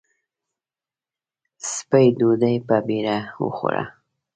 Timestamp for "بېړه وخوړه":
2.87-3.83